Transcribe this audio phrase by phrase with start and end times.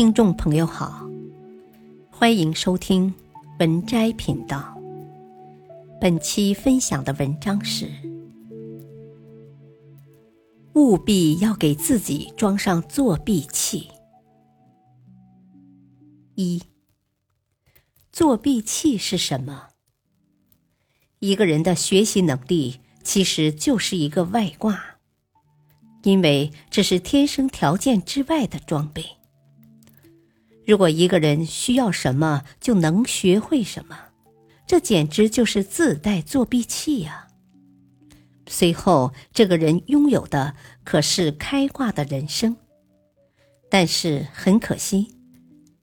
[0.00, 1.06] 听众朋友好，
[2.10, 3.14] 欢迎收听
[3.58, 4.74] 文摘频道。
[6.00, 7.86] 本期分享的文章是：
[10.72, 13.90] 务必要给自己装上作弊器。
[16.34, 16.62] 一，
[18.10, 19.68] 作弊器是什么？
[21.18, 24.82] 一个人的学习能力其实就是一个外挂，
[26.04, 29.19] 因为这是天生条件之外的装备。
[30.70, 33.98] 如果一个人需要什么就能学会什么，
[34.68, 37.26] 这简直就是自带作弊器呀！
[38.46, 42.56] 随后，这个人拥有的可是开挂的人生。
[43.68, 45.12] 但是很可惜，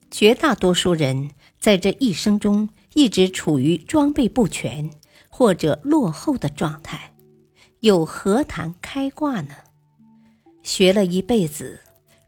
[0.10, 4.90] 绝大多数人在这一生中一直处于装备不全。
[5.30, 7.13] 或者落后的状态，
[7.82, 9.54] 又何谈开挂呢？
[10.63, 11.82] 学了一辈子，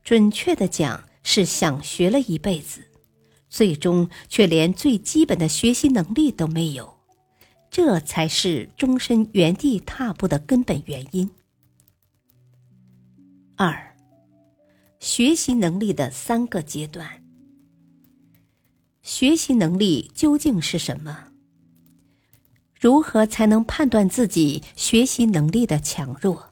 [0.04, 2.82] 准确的讲是想学了一辈子，
[3.50, 6.92] 最终却连最基本的学习能力都没有，
[7.70, 11.30] 这才是终身原地踏步的根本原因。
[13.56, 13.96] 二，
[15.00, 17.24] 学习能力的三个阶段。
[19.04, 21.28] 学习能力究竟是什么？
[22.74, 26.50] 如何才能判断自己学习能力的强弱？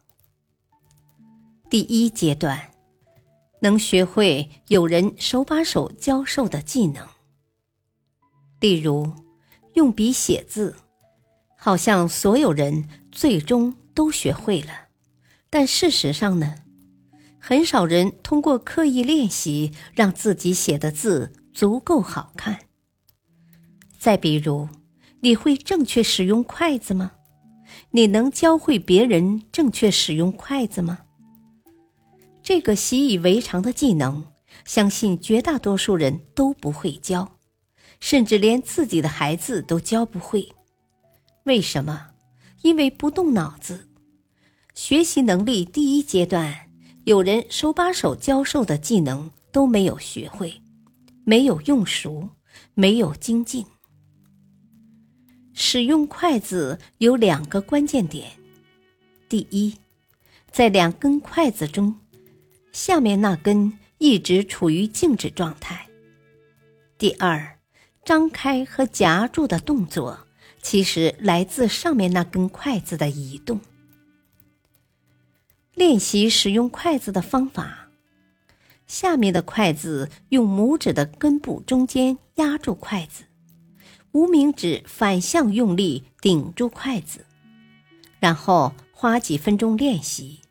[1.68, 2.70] 第一阶段，
[3.62, 7.08] 能学会有人手把手教授的技能。
[8.60, 9.14] 例如，
[9.74, 10.76] 用笔写字，
[11.58, 14.88] 好像所有人最终都学会了，
[15.50, 16.56] 但事实上呢，
[17.40, 22.60] 很少人通过刻意练习让自己写的字足够好看。
[23.98, 24.68] 再比如。
[25.22, 27.14] 你会正确使用筷子吗？
[27.90, 31.00] 你能教会别人正确使用筷子吗？
[32.48, 34.24] 这个习以为常的技能，
[34.64, 37.40] 相信绝大多数人都不会教，
[38.00, 40.48] 甚至连自己的孩子都教不会。
[41.44, 42.12] 为什么？
[42.62, 43.90] 因为不动脑子。
[44.74, 46.70] 学习能力第一阶段，
[47.04, 50.62] 有人手把手教授的技能都没有学会，
[51.26, 52.30] 没有用熟，
[52.74, 53.66] 没有精进。
[55.54, 58.32] 使用筷子有两个关键点：
[59.28, 59.76] 第一，
[60.50, 61.94] 在两根筷子中，
[62.78, 65.90] 下面那根一直处于静止状态；
[67.00, 67.58] 第二，
[68.06, 70.28] 张开和夹住的动作
[70.62, 73.60] 其实来自上面那根筷子的移动。
[75.74, 77.90] 练习使用筷子的方法：
[78.86, 83.24] 下面的筷子用拇指的根部中间压住筷子。
[84.12, 87.26] 无名指反向用力顶住筷子，
[88.20, 90.42] 然后花几分钟练习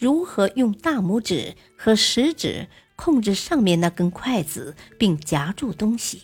[0.00, 2.66] 如何用大拇指和食指
[2.96, 6.22] 控制上面那根筷子并夹住东西。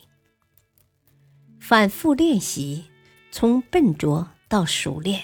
[1.60, 2.84] 反复练习，
[3.30, 5.20] 从笨拙到熟练，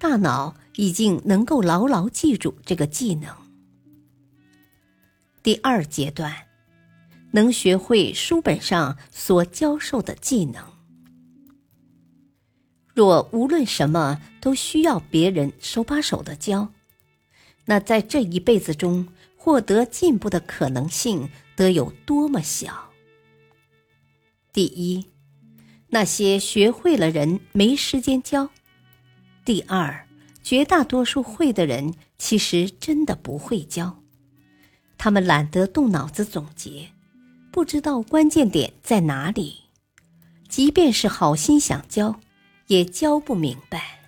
[0.00, 3.32] 大脑已经能够牢牢记住这个技能。
[5.42, 6.34] 第二阶段，
[7.30, 10.64] 能学会书本上所教授的技能。
[12.94, 16.72] 若无论什么都需要别人手把手的教，
[17.70, 22.90] 那在这一辈子中获得进步的可能性得有多么小？
[24.52, 25.06] 第一，
[25.90, 28.48] 那些学会了人没时间教；
[29.44, 30.04] 第二，
[30.42, 34.02] 绝大多数会的人其实真的不会教，
[34.98, 36.88] 他们懒得动脑子总结，
[37.52, 39.60] 不知道关键点在哪里，
[40.48, 42.18] 即便是好心想教。
[42.66, 44.00] 也教不明白，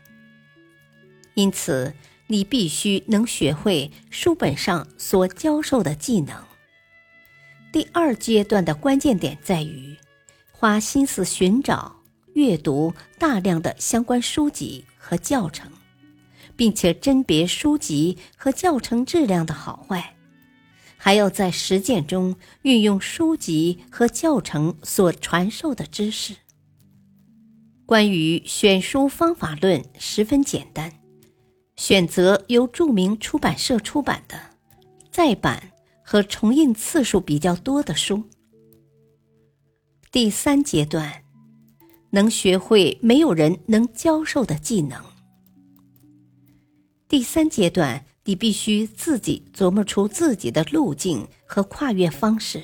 [1.35, 1.95] 因此
[2.33, 6.35] 你必须能学会书本上所教授的技能。
[7.71, 9.95] 第二阶段的关键点在于，
[10.51, 11.95] 花心思寻找、
[12.33, 15.71] 阅读大量的相关书籍和教程，
[16.57, 20.17] 并且甄别书籍和教程质量的好坏，
[20.97, 26.37] 还要在实践中运用书籍和教程所传授的知识。
[27.85, 30.91] 关于选书方法论十分简单，
[31.83, 34.39] 选择由著名出版社出版的、
[35.11, 35.73] 再版
[36.05, 38.23] 和重印次数比较多的书。
[40.13, 41.25] 第三阶段，
[42.11, 45.03] 能学会没有人能教授的技能。
[47.09, 52.63] 第三阶段，你必须自己琢磨出自己的路径和跨越方式。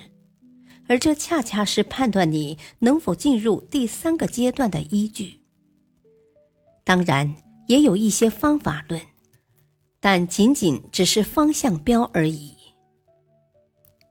[0.86, 5.40] 而这恰恰是判断你能否进入第三个阶段的依据。
[6.84, 7.34] 当然，
[7.68, 9.00] 也有一些方法论，
[10.00, 12.56] 但仅仅只是方向标而已。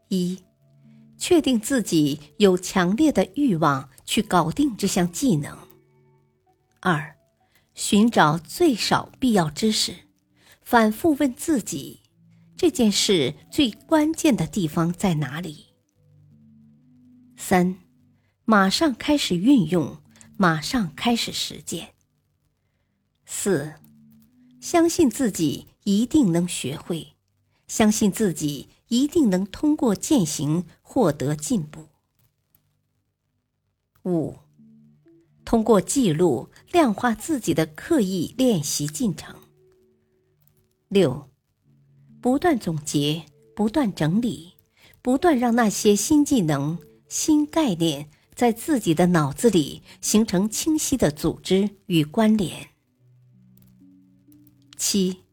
[0.09, 0.41] 一，
[1.17, 5.57] 确定自己有强烈的欲望去搞定这项技能。
[6.79, 7.17] 二，
[7.73, 9.93] 寻找最少必要知识，
[10.61, 12.01] 反复问自己，
[12.55, 15.65] 这件事最关键的地方在哪里。
[17.35, 17.75] 三，
[18.45, 19.97] 马上开始运用，
[20.37, 21.96] 马上开始实践。
[23.29, 23.73] 四，
[24.61, 27.09] 相信自己一定能学会，
[27.67, 31.89] 相信自己一定能通过践行获得进步。
[34.05, 34.37] 五，
[35.43, 39.35] 通过记录量化自己的刻意练习进程。
[40.87, 41.29] 六，
[42.21, 44.53] 不断总结，不断整理，
[45.01, 52.69] 不断让那些新技能、新概念在自己的脑子里形成清晰的组织与关联。
[54.77, 55.23] 七，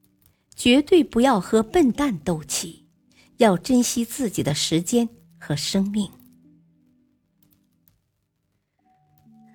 [0.57, 2.87] 绝对不要和笨蛋斗气，
[3.37, 5.09] 要珍惜自己的时间
[5.39, 6.11] 和生命。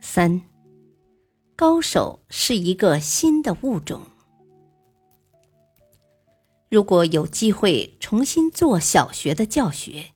[0.02, 0.42] 三，
[1.56, 4.02] 高手是一个新的物种。
[6.70, 10.12] 如果有机会重新做小学的教学，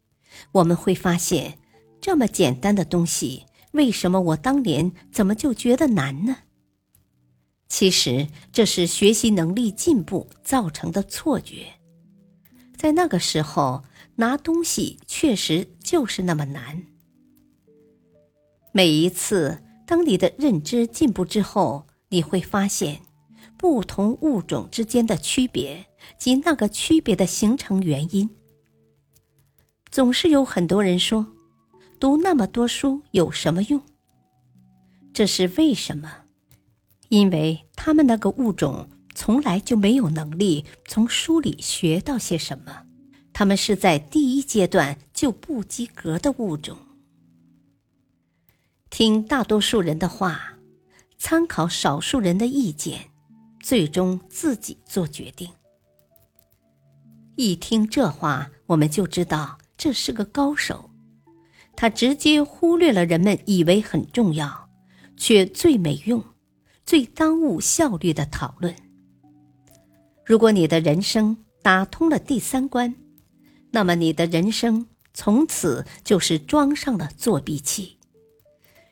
[0.51, 1.57] 我们会发现，
[1.99, 6.42] 这么简单的东西，为什么我当年怎么就觉得难呢？
[7.73, 11.73] 其实这是学习能力进步造成的错觉，
[12.77, 13.83] 在那个时候
[14.17, 16.83] 拿东西确实就是那么难。
[18.73, 23.01] 每一次当你的认知进步之后，你会发现
[23.57, 25.87] 不同物种之间的区别
[26.19, 28.29] 及那个区别的形成原因。
[29.89, 31.25] 总是有很多人说，
[31.99, 33.81] 读那么多书有什么用？
[35.11, 36.22] 这是为什么？
[37.13, 42.87] 因为他们那个物种从来就没有能力从书里学到些什么，
[43.31, 46.75] 他们是在第一阶段就不及格的物种。
[48.89, 50.57] 听大多数人的话，
[51.19, 53.11] 参考少数人的意见，
[53.61, 55.47] 最终自己做决定。
[57.35, 60.89] 一听这话，我们就知道这是个高手，
[61.75, 64.67] 他直接忽略了人们以为很重要，
[65.15, 66.32] 却最没用。
[66.85, 68.75] 最耽误效率的讨论。
[70.25, 72.93] 如果你的人生打通了第三关，
[73.71, 77.97] 那么你的人生从此就是装上了作弊器。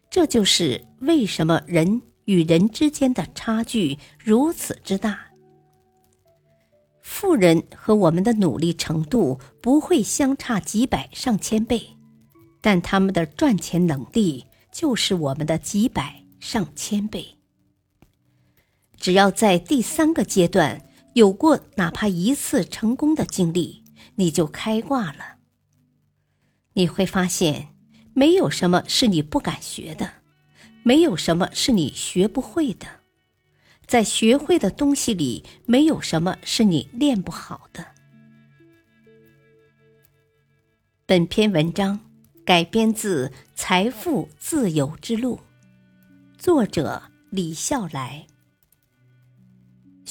[0.09, 5.19] 这就是为什么人与人之间的差距如此之大。
[7.01, 11.81] 富人和我们的努力程度不会相差几百上千倍，
[12.61, 17.37] 但他们的赚钱能力就是我们的几百上千倍。
[19.01, 20.79] 只要在第三个阶段
[21.15, 23.83] 有过哪怕一次成功的经历，
[24.15, 25.37] 你就开挂了。
[26.73, 27.69] 你会发现，
[28.13, 30.13] 没有什么是你不敢学的，
[30.83, 32.85] 没有什么是你学不会的，
[33.87, 37.83] 在学会的东西里，没有什么是你练不好的。
[41.07, 41.99] 本篇文章
[42.45, 45.37] 改编自《财富自由之路》，
[46.37, 47.01] 作者
[47.31, 48.27] 李笑来。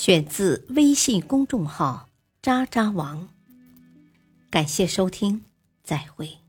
[0.02, 2.08] 选自微信公众号
[2.40, 3.28] “渣渣王”，
[4.48, 5.44] 感谢收听，
[5.84, 6.39] 再会。